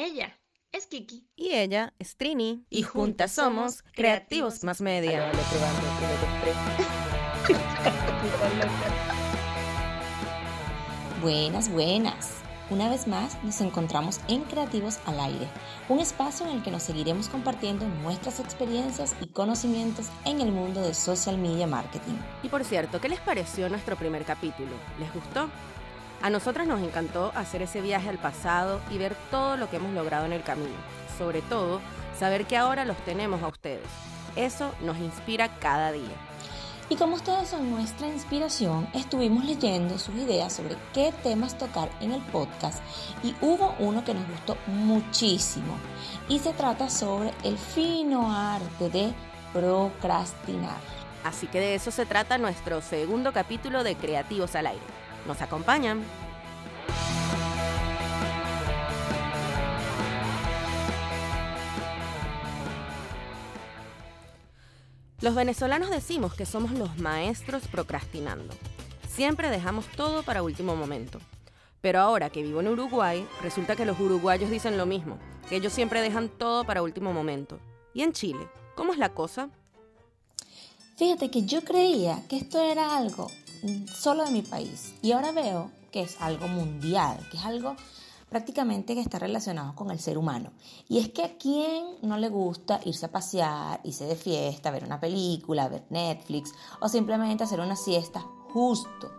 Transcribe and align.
Ella 0.00 0.38
es 0.70 0.86
Kiki. 0.86 1.26
Y 1.34 1.54
ella 1.54 1.92
es 1.98 2.16
Trini. 2.16 2.64
Y 2.70 2.84
juntas 2.84 3.32
somos 3.32 3.82
Creativos 3.82 4.62
Más 4.62 4.80
Media. 4.80 5.32
Buenas, 11.20 11.68
buenas. 11.72 12.34
Una 12.70 12.88
vez 12.88 13.08
más 13.08 13.42
nos 13.42 13.60
encontramos 13.60 14.20
en 14.28 14.42
Creativos 14.44 15.00
al 15.04 15.18
Aire, 15.18 15.48
un 15.88 15.98
espacio 15.98 16.46
en 16.46 16.58
el 16.58 16.62
que 16.62 16.70
nos 16.70 16.84
seguiremos 16.84 17.28
compartiendo 17.28 17.88
nuestras 17.88 18.38
experiencias 18.38 19.16
y 19.20 19.26
conocimientos 19.32 20.06
en 20.24 20.40
el 20.40 20.52
mundo 20.52 20.80
de 20.80 20.94
social 20.94 21.38
media 21.38 21.66
marketing. 21.66 22.14
Y 22.44 22.48
por 22.50 22.62
cierto, 22.62 23.00
¿qué 23.00 23.08
les 23.08 23.20
pareció 23.20 23.68
nuestro 23.68 23.96
primer 23.96 24.24
capítulo? 24.24 24.70
¿Les 25.00 25.12
gustó? 25.12 25.50
A 26.20 26.30
nosotras 26.30 26.66
nos 26.66 26.82
encantó 26.82 27.30
hacer 27.34 27.62
ese 27.62 27.80
viaje 27.80 28.08
al 28.08 28.18
pasado 28.18 28.80
y 28.90 28.98
ver 28.98 29.16
todo 29.30 29.56
lo 29.56 29.70
que 29.70 29.76
hemos 29.76 29.94
logrado 29.94 30.26
en 30.26 30.32
el 30.32 30.42
camino. 30.42 30.74
Sobre 31.16 31.42
todo, 31.42 31.80
saber 32.18 32.46
que 32.46 32.56
ahora 32.56 32.84
los 32.84 32.96
tenemos 33.04 33.42
a 33.42 33.48
ustedes. 33.48 33.86
Eso 34.34 34.74
nos 34.80 34.98
inspira 34.98 35.48
cada 35.60 35.92
día. 35.92 36.16
Y 36.90 36.96
como 36.96 37.16
ustedes 37.16 37.48
son 37.48 37.70
nuestra 37.70 38.08
inspiración, 38.08 38.88
estuvimos 38.94 39.44
leyendo 39.44 39.98
sus 39.98 40.14
ideas 40.14 40.54
sobre 40.54 40.76
qué 40.94 41.12
temas 41.22 41.58
tocar 41.58 41.90
en 42.00 42.12
el 42.12 42.22
podcast 42.22 42.78
y 43.22 43.34
hubo 43.42 43.74
uno 43.78 44.04
que 44.04 44.14
nos 44.14 44.26
gustó 44.26 44.56
muchísimo 44.66 45.76
y 46.30 46.38
se 46.38 46.54
trata 46.54 46.88
sobre 46.88 47.30
el 47.44 47.58
fino 47.58 48.32
arte 48.34 48.88
de 48.88 49.12
procrastinar. 49.52 50.78
Así 51.24 51.46
que 51.46 51.60
de 51.60 51.74
eso 51.74 51.90
se 51.90 52.06
trata 52.06 52.38
nuestro 52.38 52.80
segundo 52.80 53.34
capítulo 53.34 53.84
de 53.84 53.94
Creativos 53.94 54.54
al 54.54 54.68
Aire. 54.68 55.07
¿Nos 55.28 55.42
acompañan? 55.42 56.02
Los 65.20 65.34
venezolanos 65.34 65.90
decimos 65.90 66.32
que 66.32 66.46
somos 66.46 66.70
los 66.70 66.96
maestros 66.96 67.68
procrastinando. 67.68 68.54
Siempre 69.06 69.50
dejamos 69.50 69.84
todo 69.88 70.22
para 70.22 70.42
último 70.42 70.74
momento. 70.74 71.20
Pero 71.82 72.00
ahora 72.00 72.30
que 72.30 72.42
vivo 72.42 72.60
en 72.60 72.68
Uruguay, 72.68 73.28
resulta 73.42 73.76
que 73.76 73.84
los 73.84 74.00
uruguayos 74.00 74.50
dicen 74.50 74.78
lo 74.78 74.86
mismo, 74.86 75.18
que 75.50 75.56
ellos 75.56 75.74
siempre 75.74 76.00
dejan 76.00 76.30
todo 76.30 76.64
para 76.64 76.82
último 76.82 77.12
momento. 77.12 77.60
¿Y 77.92 78.00
en 78.00 78.14
Chile? 78.14 78.48
¿Cómo 78.74 78.94
es 78.94 78.98
la 78.98 79.12
cosa? 79.12 79.50
Fíjate 80.96 81.30
que 81.30 81.42
yo 81.42 81.62
creía 81.64 82.26
que 82.28 82.38
esto 82.38 82.62
era 82.62 82.96
algo 82.96 83.30
solo 83.92 84.24
de 84.24 84.30
mi 84.30 84.42
país 84.42 84.94
y 85.02 85.12
ahora 85.12 85.32
veo 85.32 85.70
que 85.90 86.02
es 86.02 86.20
algo 86.20 86.48
mundial, 86.48 87.18
que 87.30 87.36
es 87.36 87.44
algo 87.44 87.76
prácticamente 88.28 88.94
que 88.94 89.00
está 89.00 89.18
relacionado 89.18 89.74
con 89.74 89.90
el 89.90 89.98
ser 89.98 90.18
humano. 90.18 90.52
Y 90.88 90.98
es 90.98 91.08
que 91.10 91.24
a 91.24 91.38
quién 91.38 91.96
no 92.02 92.18
le 92.18 92.28
gusta 92.28 92.80
irse 92.84 93.06
a 93.06 93.10
pasear, 93.10 93.80
irse 93.84 94.04
de 94.04 94.16
fiesta, 94.16 94.70
ver 94.70 94.84
una 94.84 95.00
película, 95.00 95.68
ver 95.68 95.84
Netflix 95.90 96.52
o 96.80 96.88
simplemente 96.88 97.44
hacer 97.44 97.60
una 97.60 97.76
siesta 97.76 98.20
justo 98.52 99.10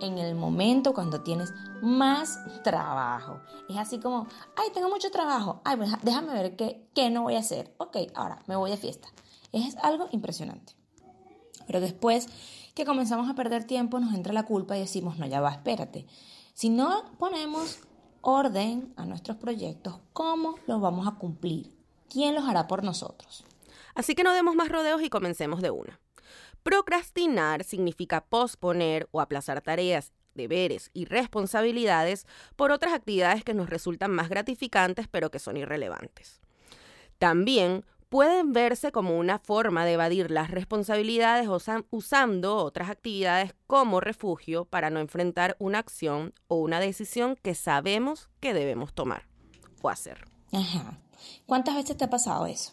en 0.00 0.18
el 0.18 0.34
momento 0.34 0.94
cuando 0.94 1.22
tienes 1.22 1.52
más 1.82 2.38
trabajo. 2.62 3.40
Es 3.68 3.76
así 3.76 3.98
como, 3.98 4.26
ay, 4.56 4.68
tengo 4.72 4.88
mucho 4.88 5.10
trabajo, 5.10 5.60
ay, 5.64 5.76
pues 5.76 5.90
déjame 6.02 6.32
ver 6.34 6.56
qué, 6.56 6.88
qué 6.94 7.10
no 7.10 7.22
voy 7.22 7.34
a 7.34 7.40
hacer. 7.40 7.74
Ok, 7.78 7.96
ahora 8.14 8.42
me 8.46 8.56
voy 8.56 8.70
de 8.70 8.76
fiesta. 8.76 9.08
Es 9.52 9.76
algo 9.76 10.08
impresionante. 10.12 10.74
Pero 11.66 11.80
después 11.80 12.28
que 12.78 12.84
comenzamos 12.84 13.28
a 13.28 13.34
perder 13.34 13.64
tiempo 13.64 13.98
nos 13.98 14.14
entra 14.14 14.32
la 14.32 14.44
culpa 14.44 14.76
y 14.76 14.80
decimos, 14.80 15.18
no, 15.18 15.26
ya 15.26 15.40
va, 15.40 15.50
espérate. 15.50 16.06
Si 16.54 16.68
no 16.68 17.10
ponemos 17.18 17.80
orden 18.20 18.92
a 18.96 19.04
nuestros 19.04 19.36
proyectos, 19.36 19.98
¿cómo 20.12 20.54
los 20.68 20.80
vamos 20.80 21.08
a 21.08 21.18
cumplir? 21.18 21.76
¿Quién 22.08 22.36
los 22.36 22.44
hará 22.44 22.68
por 22.68 22.84
nosotros? 22.84 23.44
Así 23.96 24.14
que 24.14 24.22
no 24.22 24.32
demos 24.32 24.54
más 24.54 24.68
rodeos 24.68 25.02
y 25.02 25.10
comencemos 25.10 25.60
de 25.60 25.72
una. 25.72 25.98
Procrastinar 26.62 27.64
significa 27.64 28.24
posponer 28.24 29.08
o 29.10 29.20
aplazar 29.20 29.60
tareas, 29.60 30.12
deberes 30.34 30.90
y 30.94 31.04
responsabilidades 31.06 32.28
por 32.54 32.70
otras 32.70 32.94
actividades 32.94 33.42
que 33.42 33.54
nos 33.54 33.70
resultan 33.70 34.12
más 34.12 34.28
gratificantes 34.28 35.08
pero 35.08 35.32
que 35.32 35.40
son 35.40 35.56
irrelevantes. 35.56 36.40
También 37.18 37.84
pueden 38.08 38.52
verse 38.52 38.92
como 38.92 39.18
una 39.18 39.38
forma 39.38 39.84
de 39.84 39.92
evadir 39.92 40.30
las 40.30 40.50
responsabilidades 40.50 41.48
usando 41.90 42.56
otras 42.56 42.90
actividades 42.90 43.54
como 43.66 44.00
refugio 44.00 44.64
para 44.64 44.90
no 44.90 45.00
enfrentar 45.00 45.56
una 45.58 45.78
acción 45.78 46.32
o 46.48 46.56
una 46.56 46.80
decisión 46.80 47.36
que 47.42 47.54
sabemos 47.54 48.30
que 48.40 48.54
debemos 48.54 48.94
tomar 48.94 49.26
o 49.82 49.88
hacer. 49.88 50.26
Ajá. 50.52 50.98
¿Cuántas 51.46 51.74
veces 51.74 51.96
te 51.96 52.04
ha 52.04 52.10
pasado 52.10 52.46
eso? 52.46 52.72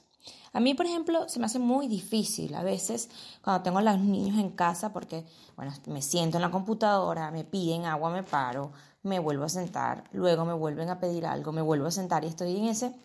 A 0.53 0.62
mí, 0.62 0.73
por 0.73 0.85
ejemplo, 0.85 1.28
se 1.28 1.40
me 1.40 1.47
hace 1.47 1.59
muy 1.59 1.88
difícil 1.88 2.56
a 2.56 2.63
veces 2.63 3.09
cuando 3.41 3.62
tengo 3.63 3.79
a 3.79 3.81
los 3.81 4.00
niños 4.00 4.40
en 4.40 4.52
casa 4.52 4.94
porque, 4.94 5.25
bueno, 5.57 5.73
me 5.88 6.02
siento 6.02 6.38
en 6.38 6.41
la 6.41 6.52
computadora, 6.52 7.29
me 7.29 7.44
piden 7.44 7.85
agua, 7.85 8.09
me 8.09 8.23
paro, 8.23 8.72
me 9.03 9.19
vuelvo 9.19 9.44
a 9.44 9.50
sentar, 9.50 10.06
luego 10.13 10.46
me 10.46 10.53
vuelven 10.53 10.90
a 10.90 11.00
pedir 11.00 11.25
algo, 11.25 11.52
me 11.52 11.62
vuelvo 11.62 11.88
a 11.88 11.91
sentar 11.91 12.23
y 12.23 12.28
estoy 12.28 12.56
en 12.57 12.66
ese 12.66 12.96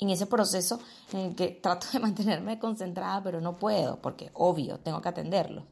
en 0.00 0.10
ese 0.10 0.26
proceso 0.26 0.80
en 1.12 1.20
el 1.20 1.34
que 1.34 1.48
trato 1.48 1.86
de 1.92 1.98
mantenerme 2.00 2.58
concentrada, 2.58 3.22
pero 3.22 3.40
no 3.40 3.56
puedo, 3.58 4.00
porque 4.00 4.30
obvio, 4.34 4.78
tengo 4.78 5.00
que 5.00 5.08
atenderlo. 5.08 5.66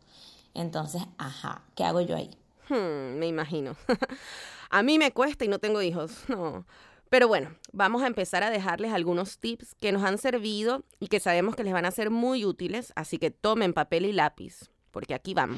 Entonces, 0.55 1.03
ajá, 1.19 1.63
¿qué 1.75 1.85
hago 1.85 2.01
yo 2.01 2.17
ahí? 2.17 2.31
Hmm, 2.69 3.19
me 3.19 3.27
imagino. 3.27 3.77
a 4.71 4.83
mí 4.83 4.99
me 4.99 5.13
cuesta 5.13 5.45
y 5.45 5.49
no 5.49 5.59
tengo 5.59 5.83
hijos, 5.83 6.13
no. 6.29 6.67
Pero 7.11 7.27
bueno, 7.27 7.55
vamos 7.73 8.03
a 8.03 8.07
empezar 8.07 8.43
a 8.43 8.51
dejarles 8.51 8.93
algunos 8.93 9.39
tips 9.39 9.75
que 9.75 9.93
nos 9.93 10.03
han 10.03 10.19
servido 10.19 10.85
y 11.01 11.09
que 11.09 11.21
sabemos 11.21 11.57
que 11.57 11.65
les 11.65 11.73
van 11.73 11.87
a 11.87 11.91
ser 11.91 12.11
muy 12.11 12.45
útiles, 12.45 12.93
así 12.97 13.19
que 13.19 13.31
tomen 13.31 13.73
papel 13.73 14.05
y 14.05 14.13
lápiz, 14.13 14.71
porque 14.91 15.15
aquí 15.15 15.33
vamos. 15.33 15.57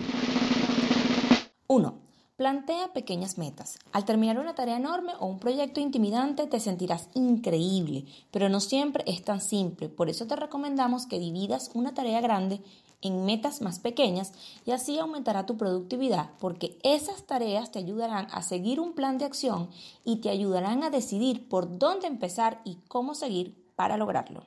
1. 1.67 2.10
Plantea 2.41 2.95
pequeñas 2.95 3.37
metas. 3.37 3.79
Al 3.93 4.07
terminar 4.07 4.39
una 4.39 4.55
tarea 4.55 4.79
enorme 4.79 5.13
o 5.19 5.27
un 5.27 5.39
proyecto 5.39 5.79
intimidante 5.79 6.47
te 6.47 6.59
sentirás 6.59 7.11
increíble, 7.13 8.07
pero 8.31 8.49
no 8.49 8.61
siempre 8.61 9.05
es 9.07 9.23
tan 9.23 9.43
simple. 9.43 9.91
Por 9.91 10.09
eso 10.09 10.27
te 10.27 10.37
recomendamos 10.37 11.05
que 11.05 11.19
dividas 11.19 11.71
una 11.75 11.93
tarea 11.93 12.23
grande 12.23 12.63
en 13.03 13.27
metas 13.27 13.61
más 13.61 13.79
pequeñas 13.79 14.33
y 14.65 14.71
así 14.71 14.99
aumentará 14.99 15.45
tu 15.45 15.59
productividad 15.59 16.31
porque 16.39 16.79
esas 16.83 17.27
tareas 17.27 17.73
te 17.73 17.79
ayudarán 17.79 18.27
a 18.33 18.41
seguir 18.41 18.81
un 18.81 18.95
plan 18.95 19.19
de 19.19 19.27
acción 19.27 19.69
y 20.07 20.23
te 20.23 20.31
ayudarán 20.31 20.83
a 20.83 20.89
decidir 20.89 21.47
por 21.47 21.77
dónde 21.79 22.07
empezar 22.07 22.63
y 22.65 22.77
cómo 22.89 23.15
seguir 23.15 23.71
para 23.77 23.99
lograrlo. 23.99 24.47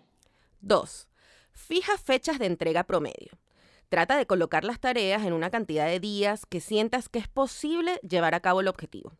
2. 0.62 1.08
Fija 1.52 1.96
fechas 2.00 2.40
de 2.40 2.48
entrega 2.48 2.86
promedio. 2.86 3.43
Trata 3.94 4.18
de 4.18 4.26
colocar 4.26 4.64
las 4.64 4.80
tareas 4.80 5.24
en 5.24 5.34
una 5.34 5.52
cantidad 5.52 5.86
de 5.86 6.00
días 6.00 6.48
que 6.48 6.62
sientas 6.62 7.10
que 7.10 7.20
es 7.20 7.28
posible 7.28 8.00
llevar 8.00 8.34
a 8.34 8.40
cabo 8.40 8.62
el 8.62 8.68
objetivo. 8.68 9.14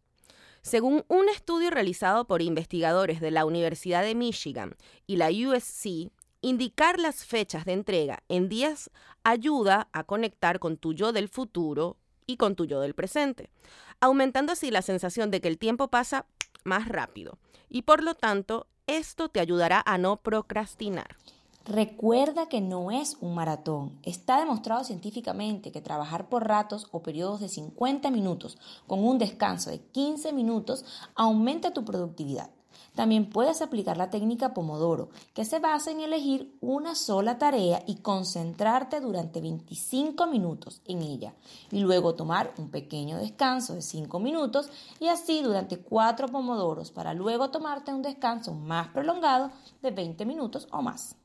Según 0.64 1.06
un 1.10 1.30
estudio 1.30 1.70
realizado 1.70 2.26
por 2.26 2.42
investigadores 2.42 3.22
de 3.22 3.30
la 3.30 3.46
Universidad 3.46 4.02
de 4.02 4.16
Michigan 4.16 4.76
y 5.06 5.18
la 5.18 5.30
USC, 5.30 6.12
indicar 6.42 6.98
las 6.98 7.24
fechas 7.24 7.66
de 7.66 7.74
entrega 7.74 8.24
en 8.30 8.50
días 8.50 8.90
ayuda 9.24 9.90
a 9.94 10.06
conectar 10.06 10.58
con 10.58 10.78
tu 10.78 10.94
yo 10.94 11.12
del 11.12 11.30
futuro 11.30 11.98
y 12.26 12.38
con 12.38 12.56
tu 12.56 12.66
yo 12.66 12.80
del 12.80 12.96
presente, 12.96 13.52
aumentando 14.00 14.54
así 14.54 14.72
la 14.72 14.82
sensación 14.82 15.30
de 15.30 15.40
que 15.40 15.50
el 15.50 15.60
tiempo 15.60 15.90
pasa 15.90 16.26
más 16.64 16.88
rápido 16.88 17.38
y 17.70 17.84
por 17.84 18.02
lo 18.02 18.16
tanto 18.16 18.66
esto 18.88 19.30
te 19.30 19.40
ayudará 19.40 19.84
a 19.86 20.00
no 20.00 20.18
procrastinar. 20.24 21.16
Recuerda 21.66 22.50
que 22.50 22.60
no 22.60 22.92
es 22.92 23.16
un 23.22 23.36
maratón. 23.36 23.98
Está 24.04 24.38
demostrado 24.38 24.84
científicamente 24.84 25.72
que 25.72 25.80
trabajar 25.80 26.28
por 26.28 26.46
ratos 26.46 26.88
o 26.92 27.02
periodos 27.02 27.40
de 27.40 27.48
50 27.48 28.12
minutos 28.12 28.58
con 28.86 29.02
un 29.02 29.18
descanso 29.18 29.70
de 29.70 29.80
15 29.80 30.34
minutos 30.34 30.84
aumenta 31.16 31.72
tu 31.72 31.86
productividad. 31.86 32.50
También 32.96 33.30
puedes 33.30 33.62
aplicar 33.62 33.96
la 33.96 34.10
técnica 34.10 34.54
Pomodoro, 34.54 35.10
que 35.34 35.46
se 35.46 35.60
basa 35.60 35.90
en 35.90 36.02
elegir 36.02 36.54
una 36.60 36.96
sola 36.96 37.38
tarea 37.38 37.82
y 37.88 37.96
concentrarte 37.96 39.00
durante 39.00 39.40
25 39.40 40.28
minutos 40.28 40.82
en 40.84 41.02
ella, 41.02 41.34
y 41.72 41.80
luego 41.80 42.14
tomar 42.14 42.54
un 42.58 42.72
pequeño 42.72 43.18
descanso 43.18 43.74
de 43.74 43.82
5 43.82 44.20
minutos 44.20 44.70
y 45.00 45.08
así 45.08 45.42
durante 45.42 45.80
4 45.80 46.28
Pomodoros 46.28 46.92
para 46.92 47.14
luego 47.14 47.52
tomarte 47.52 47.94
un 47.94 48.02
descanso 48.02 48.54
más 48.54 48.90
prolongado 48.90 49.50
de 49.82 49.92
20 49.92 50.26
minutos 50.26 50.68
o 50.70 50.82
más. 50.82 51.16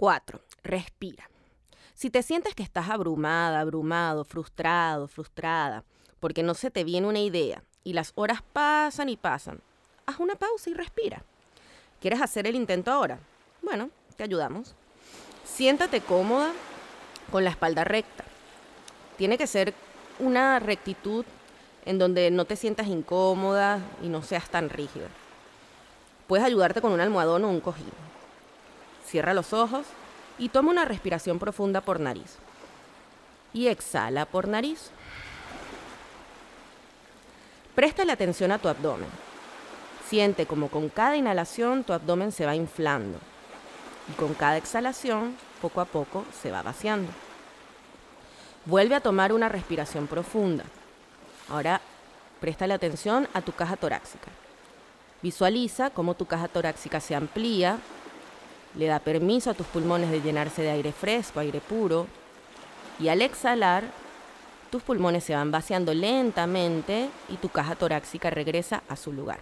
4. 0.00 0.40
Respira. 0.64 1.28
Si 1.94 2.08
te 2.08 2.22
sientes 2.22 2.54
que 2.54 2.62
estás 2.62 2.88
abrumada, 2.88 3.60
abrumado, 3.60 4.24
frustrado, 4.24 5.08
frustrada, 5.08 5.84
porque 6.20 6.42
no 6.42 6.54
se 6.54 6.70
te 6.70 6.84
viene 6.84 7.06
una 7.06 7.18
idea 7.18 7.62
y 7.84 7.92
las 7.92 8.12
horas 8.14 8.38
pasan 8.54 9.10
y 9.10 9.18
pasan, 9.18 9.60
haz 10.06 10.18
una 10.18 10.36
pausa 10.36 10.70
y 10.70 10.72
respira. 10.72 11.22
¿Quieres 12.00 12.22
hacer 12.22 12.46
el 12.46 12.54
intento 12.54 12.90
ahora? 12.90 13.18
Bueno, 13.60 13.90
te 14.16 14.24
ayudamos. 14.24 14.74
Siéntate 15.44 16.00
cómoda 16.00 16.52
con 17.30 17.44
la 17.44 17.50
espalda 17.50 17.84
recta. 17.84 18.24
Tiene 19.18 19.36
que 19.36 19.46
ser 19.46 19.74
una 20.18 20.60
rectitud 20.60 21.26
en 21.84 21.98
donde 21.98 22.30
no 22.30 22.46
te 22.46 22.56
sientas 22.56 22.86
incómoda 22.86 23.80
y 24.02 24.08
no 24.08 24.22
seas 24.22 24.48
tan 24.48 24.70
rígida. 24.70 25.08
Puedes 26.26 26.46
ayudarte 26.46 26.80
con 26.80 26.92
un 26.92 27.00
almohadón 27.00 27.44
o 27.44 27.50
un 27.50 27.60
cojín. 27.60 28.09
Cierra 29.06 29.34
los 29.34 29.52
ojos 29.52 29.86
y 30.38 30.48
toma 30.48 30.70
una 30.70 30.84
respiración 30.84 31.38
profunda 31.38 31.80
por 31.80 32.00
nariz. 32.00 32.36
Y 33.52 33.66
exhala 33.66 34.26
por 34.26 34.48
nariz. 34.48 34.90
Presta 37.74 38.04
la 38.04 38.14
atención 38.14 38.52
a 38.52 38.58
tu 38.58 38.68
abdomen. 38.68 39.08
Siente 40.08 40.46
como 40.46 40.68
con 40.68 40.88
cada 40.88 41.16
inhalación 41.16 41.84
tu 41.84 41.92
abdomen 41.92 42.32
se 42.32 42.46
va 42.46 42.56
inflando 42.56 43.18
y 44.08 44.12
con 44.12 44.34
cada 44.34 44.56
exhalación 44.56 45.36
poco 45.62 45.80
a 45.80 45.84
poco 45.84 46.24
se 46.42 46.50
va 46.50 46.62
vaciando. 46.62 47.12
Vuelve 48.64 48.94
a 48.94 49.00
tomar 49.00 49.32
una 49.32 49.48
respiración 49.48 50.06
profunda. 50.06 50.64
Ahora 51.48 51.80
presta 52.40 52.66
la 52.66 52.74
atención 52.74 53.28
a 53.34 53.40
tu 53.40 53.52
caja 53.52 53.76
torácica. 53.76 54.28
Visualiza 55.22 55.90
cómo 55.90 56.14
tu 56.14 56.26
caja 56.26 56.48
torácica 56.48 57.00
se 57.00 57.14
amplía, 57.14 57.78
le 58.74 58.86
da 58.86 58.98
permiso 58.98 59.50
a 59.50 59.54
tus 59.54 59.66
pulmones 59.66 60.10
de 60.10 60.20
llenarse 60.20 60.62
de 60.62 60.70
aire 60.70 60.92
fresco, 60.92 61.40
aire 61.40 61.60
puro, 61.60 62.06
y 62.98 63.08
al 63.08 63.22
exhalar, 63.22 63.84
tus 64.70 64.82
pulmones 64.82 65.24
se 65.24 65.34
van 65.34 65.50
vaciando 65.50 65.92
lentamente 65.94 67.08
y 67.28 67.36
tu 67.36 67.48
caja 67.48 67.74
torácica 67.74 68.30
regresa 68.30 68.82
a 68.88 68.96
su 68.96 69.12
lugar. 69.12 69.40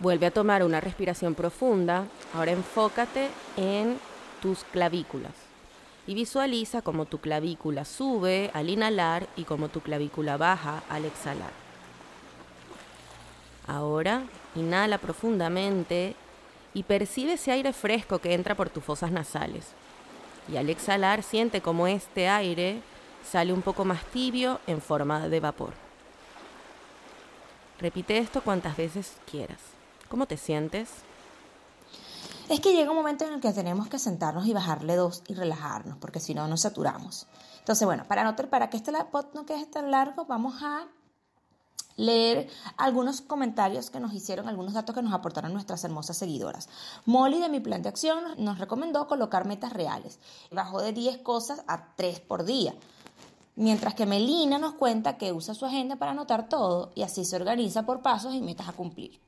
Vuelve 0.00 0.26
a 0.26 0.30
tomar 0.30 0.62
una 0.62 0.80
respiración 0.80 1.34
profunda. 1.34 2.04
Ahora 2.34 2.52
enfócate 2.52 3.28
en 3.56 3.98
tus 4.40 4.62
clavículas 4.64 5.32
y 6.06 6.14
visualiza 6.14 6.82
cómo 6.82 7.04
tu 7.06 7.18
clavícula 7.18 7.84
sube 7.84 8.50
al 8.54 8.70
inhalar 8.70 9.26
y 9.36 9.42
cómo 9.42 9.68
tu 9.68 9.80
clavícula 9.80 10.36
baja 10.36 10.82
al 10.88 11.04
exhalar. 11.04 11.50
Ahora 13.66 14.22
inhala 14.54 14.98
profundamente 14.98 16.14
y 16.78 16.84
percibe 16.84 17.32
ese 17.32 17.50
aire 17.50 17.72
fresco 17.72 18.20
que 18.20 18.34
entra 18.34 18.54
por 18.54 18.70
tus 18.70 18.84
fosas 18.84 19.10
nasales. 19.10 19.66
Y 20.48 20.58
al 20.58 20.70
exhalar 20.70 21.24
siente 21.24 21.60
cómo 21.60 21.88
este 21.88 22.28
aire 22.28 22.82
sale 23.28 23.52
un 23.52 23.62
poco 23.62 23.84
más 23.84 24.04
tibio 24.04 24.60
en 24.68 24.80
forma 24.80 25.28
de 25.28 25.40
vapor. 25.40 25.72
Repite 27.80 28.16
esto 28.18 28.42
cuantas 28.42 28.76
veces 28.76 29.16
quieras. 29.28 29.58
¿Cómo 30.08 30.26
te 30.26 30.36
sientes? 30.36 30.88
Es 32.48 32.60
que 32.60 32.72
llega 32.72 32.92
un 32.92 32.96
momento 32.96 33.24
en 33.24 33.32
el 33.32 33.40
que 33.40 33.52
tenemos 33.52 33.88
que 33.88 33.98
sentarnos 33.98 34.46
y 34.46 34.52
bajarle 34.52 34.94
dos 34.94 35.24
y 35.26 35.34
relajarnos, 35.34 35.98
porque 35.98 36.20
si 36.20 36.32
no 36.32 36.46
nos 36.46 36.60
saturamos. 36.60 37.26
Entonces, 37.58 37.86
bueno, 37.86 38.04
para, 38.06 38.22
no, 38.22 38.36
para 38.36 38.70
que 38.70 38.76
este 38.76 38.92
pod 39.10 39.26
no 39.34 39.46
quede 39.46 39.66
tan 39.66 39.90
largo, 39.90 40.26
vamos 40.26 40.62
a 40.62 40.86
leer 41.98 42.48
algunos 42.78 43.20
comentarios 43.20 43.90
que 43.90 44.00
nos 44.00 44.14
hicieron, 44.14 44.48
algunos 44.48 44.72
datos 44.72 44.94
que 44.94 45.02
nos 45.02 45.12
aportaron 45.12 45.52
nuestras 45.52 45.84
hermosas 45.84 46.16
seguidoras. 46.16 46.70
Molly 47.04 47.40
de 47.40 47.50
mi 47.50 47.60
plan 47.60 47.82
de 47.82 47.90
acción 47.90 48.24
nos 48.38 48.58
recomendó 48.58 49.06
colocar 49.06 49.44
metas 49.44 49.74
reales. 49.74 50.18
Bajó 50.50 50.80
de 50.80 50.92
10 50.92 51.18
cosas 51.18 51.62
a 51.66 51.94
3 51.96 52.20
por 52.20 52.44
día. 52.44 52.74
Mientras 53.56 53.94
que 53.94 54.06
Melina 54.06 54.58
nos 54.58 54.74
cuenta 54.74 55.18
que 55.18 55.32
usa 55.32 55.52
su 55.52 55.66
agenda 55.66 55.96
para 55.96 56.12
anotar 56.12 56.48
todo 56.48 56.92
y 56.94 57.02
así 57.02 57.24
se 57.24 57.36
organiza 57.36 57.84
por 57.84 58.00
pasos 58.00 58.32
y 58.32 58.40
metas 58.40 58.68
a 58.68 58.72
cumplir. 58.72 59.20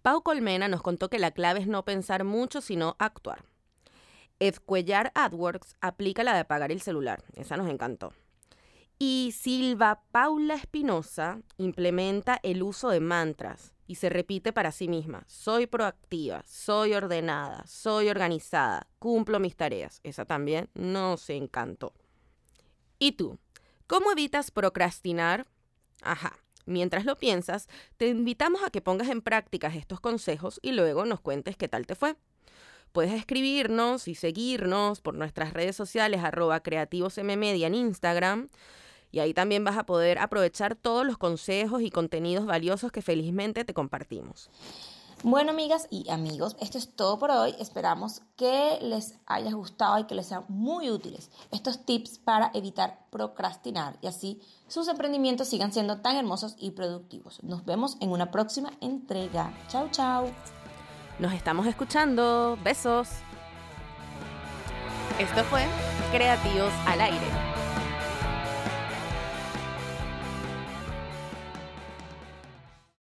Pau 0.00 0.22
Colmena 0.22 0.66
nos 0.68 0.82
contó 0.82 1.10
que 1.10 1.18
la 1.18 1.30
clave 1.30 1.60
es 1.60 1.66
no 1.66 1.84
pensar 1.84 2.24
mucho, 2.24 2.62
sino 2.62 2.96
actuar. 2.98 3.44
Ed 4.40 4.56
Cuellar 4.64 5.12
AdWorks 5.14 5.76
aplica 5.80 6.24
la 6.24 6.32
de 6.32 6.40
apagar 6.40 6.72
el 6.72 6.80
celular. 6.80 7.22
Esa 7.34 7.56
nos 7.56 7.68
encantó. 7.68 8.12
Y 8.98 9.34
Silva 9.36 10.02
Paula 10.12 10.54
Espinosa 10.54 11.40
implementa 11.58 12.38
el 12.42 12.62
uso 12.62 12.90
de 12.90 13.00
mantras 13.00 13.72
y 13.86 13.96
se 13.96 14.08
repite 14.08 14.52
para 14.52 14.72
sí 14.72 14.88
misma. 14.88 15.24
Soy 15.26 15.66
proactiva, 15.66 16.42
soy 16.46 16.94
ordenada, 16.94 17.64
soy 17.66 18.08
organizada, 18.08 18.86
cumplo 18.98 19.40
mis 19.40 19.56
tareas. 19.56 20.00
Esa 20.04 20.24
también 20.24 20.70
nos 20.74 21.28
encantó. 21.28 21.92
¿Y 22.98 23.12
tú? 23.12 23.38
¿Cómo 23.86 24.12
evitas 24.12 24.50
procrastinar? 24.50 25.46
Ajá. 26.02 26.38
Mientras 26.66 27.04
lo 27.04 27.18
piensas, 27.18 27.68
te 27.98 28.08
invitamos 28.08 28.62
a 28.62 28.70
que 28.70 28.80
pongas 28.80 29.10
en 29.10 29.20
práctica 29.20 29.68
estos 29.68 30.00
consejos 30.00 30.60
y 30.62 30.72
luego 30.72 31.04
nos 31.04 31.20
cuentes 31.20 31.58
qué 31.58 31.68
tal 31.68 31.86
te 31.86 31.94
fue. 31.94 32.16
Puedes 32.92 33.12
escribirnos 33.12 34.08
y 34.08 34.14
seguirnos 34.14 35.02
por 35.02 35.14
nuestras 35.14 35.52
redes 35.52 35.76
sociales 35.76 36.22
arroba 36.22 36.60
creativosmmedia 36.60 37.66
en 37.66 37.74
Instagram. 37.74 38.48
Y 39.14 39.20
ahí 39.20 39.32
también 39.32 39.62
vas 39.62 39.76
a 39.76 39.86
poder 39.86 40.18
aprovechar 40.18 40.74
todos 40.74 41.06
los 41.06 41.18
consejos 41.18 41.82
y 41.82 41.90
contenidos 41.90 42.46
valiosos 42.46 42.90
que 42.90 43.00
felizmente 43.00 43.64
te 43.64 43.72
compartimos. 43.72 44.50
Bueno, 45.22 45.52
amigas 45.52 45.86
y 45.88 46.10
amigos, 46.10 46.56
esto 46.60 46.78
es 46.78 46.96
todo 46.96 47.20
por 47.20 47.30
hoy. 47.30 47.54
Esperamos 47.60 48.22
que 48.36 48.76
les 48.82 49.14
haya 49.26 49.52
gustado 49.52 50.00
y 50.00 50.04
que 50.06 50.16
les 50.16 50.26
sean 50.26 50.44
muy 50.48 50.90
útiles 50.90 51.30
estos 51.52 51.86
tips 51.86 52.18
para 52.18 52.50
evitar 52.54 53.06
procrastinar 53.10 53.96
y 54.02 54.08
así 54.08 54.42
sus 54.66 54.88
emprendimientos 54.88 55.46
sigan 55.46 55.72
siendo 55.72 55.98
tan 55.98 56.16
hermosos 56.16 56.56
y 56.58 56.72
productivos. 56.72 57.40
Nos 57.44 57.64
vemos 57.64 57.96
en 58.00 58.10
una 58.10 58.32
próxima 58.32 58.72
entrega. 58.80 59.54
Chao, 59.68 59.88
chao. 59.92 60.26
Nos 61.20 61.32
estamos 61.32 61.68
escuchando. 61.68 62.58
Besos. 62.64 63.10
Esto 65.20 65.44
fue 65.44 65.64
Creativos 66.10 66.72
al 66.88 67.00
Aire 67.00 67.53